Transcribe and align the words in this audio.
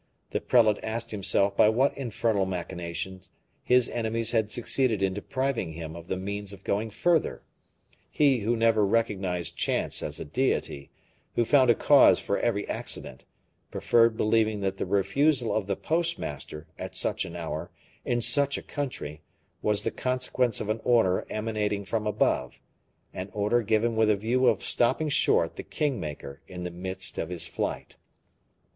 The 0.31 0.41
prelate 0.41 0.79
asked 0.81 1.11
himself 1.11 1.55
by 1.55 1.69
what 1.69 1.95
infernal 1.95 2.47
machination 2.47 3.21
his 3.63 3.87
enemies 3.87 4.31
had 4.31 4.51
succeeded 4.51 5.03
in 5.03 5.13
depriving 5.13 5.73
him 5.73 5.95
of 5.95 6.07
the 6.07 6.17
means 6.17 6.53
of 6.53 6.63
going 6.63 6.89
further, 6.89 7.43
he 8.09 8.39
who 8.39 8.57
never 8.57 8.83
recognized 8.83 9.57
chance 9.57 10.01
as 10.01 10.19
a 10.19 10.25
deity, 10.25 10.89
who 11.35 11.45
found 11.45 11.69
a 11.69 11.75
cause 11.75 12.19
for 12.19 12.39
every 12.39 12.67
accident, 12.67 13.25
preferred 13.69 14.17
believing 14.17 14.61
that 14.61 14.77
the 14.77 14.87
refusal 14.87 15.53
of 15.53 15.67
the 15.67 15.75
postmaster, 15.75 16.65
at 16.79 16.95
such 16.95 17.23
an 17.23 17.35
hour, 17.35 17.69
in 18.03 18.23
such 18.23 18.57
a 18.57 18.63
country, 18.63 19.21
was 19.61 19.83
the 19.83 19.91
consequence 19.91 20.59
of 20.59 20.69
an 20.69 20.81
order 20.83 21.27
emanating 21.29 21.85
from 21.85 22.07
above: 22.07 22.59
an 23.13 23.29
order 23.33 23.61
given 23.61 23.95
with 23.95 24.09
a 24.09 24.15
view 24.17 24.47
of 24.47 24.63
stopping 24.63 25.09
short 25.09 25.57
the 25.57 25.63
king 25.63 25.99
maker 25.99 26.41
in 26.47 26.63
the 26.63 26.71
midst 26.71 27.19
of 27.19 27.29
his 27.29 27.45
flight. 27.45 27.97